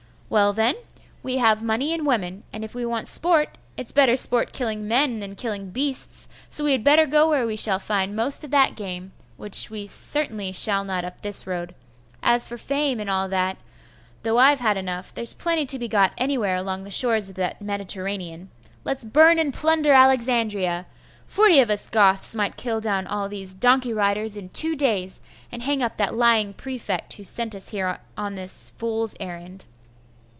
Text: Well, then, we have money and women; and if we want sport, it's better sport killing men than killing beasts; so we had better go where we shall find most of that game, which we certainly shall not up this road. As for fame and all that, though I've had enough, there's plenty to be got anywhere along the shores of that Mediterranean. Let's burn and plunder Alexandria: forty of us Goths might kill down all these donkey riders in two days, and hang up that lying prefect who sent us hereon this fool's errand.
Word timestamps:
Well, 0.31 0.53
then, 0.53 0.75
we 1.23 1.39
have 1.39 1.61
money 1.61 1.91
and 1.93 2.05
women; 2.07 2.43
and 2.53 2.63
if 2.63 2.73
we 2.73 2.85
want 2.85 3.09
sport, 3.09 3.57
it's 3.75 3.91
better 3.91 4.15
sport 4.15 4.53
killing 4.53 4.87
men 4.87 5.19
than 5.19 5.35
killing 5.35 5.71
beasts; 5.71 6.29
so 6.47 6.63
we 6.63 6.71
had 6.71 6.85
better 6.85 7.05
go 7.05 7.27
where 7.27 7.45
we 7.45 7.57
shall 7.57 7.79
find 7.79 8.15
most 8.15 8.45
of 8.45 8.51
that 8.51 8.77
game, 8.77 9.11
which 9.35 9.69
we 9.69 9.87
certainly 9.87 10.53
shall 10.53 10.85
not 10.85 11.03
up 11.03 11.19
this 11.19 11.45
road. 11.45 11.75
As 12.23 12.47
for 12.47 12.57
fame 12.57 13.01
and 13.01 13.09
all 13.09 13.27
that, 13.27 13.57
though 14.23 14.37
I've 14.37 14.61
had 14.61 14.77
enough, 14.77 15.13
there's 15.13 15.33
plenty 15.33 15.65
to 15.65 15.77
be 15.77 15.89
got 15.89 16.13
anywhere 16.17 16.55
along 16.55 16.85
the 16.85 16.91
shores 16.91 17.27
of 17.27 17.35
that 17.35 17.61
Mediterranean. 17.61 18.49
Let's 18.85 19.03
burn 19.03 19.37
and 19.37 19.53
plunder 19.53 19.91
Alexandria: 19.91 20.85
forty 21.27 21.59
of 21.59 21.69
us 21.69 21.89
Goths 21.89 22.33
might 22.35 22.55
kill 22.55 22.79
down 22.79 23.05
all 23.05 23.27
these 23.27 23.53
donkey 23.53 23.91
riders 23.91 24.37
in 24.37 24.47
two 24.47 24.77
days, 24.77 25.19
and 25.51 25.63
hang 25.63 25.83
up 25.83 25.97
that 25.97 26.15
lying 26.15 26.53
prefect 26.53 27.11
who 27.15 27.25
sent 27.25 27.53
us 27.53 27.71
hereon 27.71 27.99
this 28.35 28.69
fool's 28.69 29.13
errand. 29.19 29.65